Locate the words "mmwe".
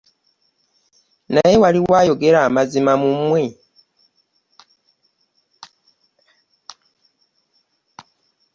3.17-3.43